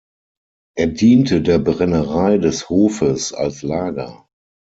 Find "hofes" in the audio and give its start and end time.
2.69-3.33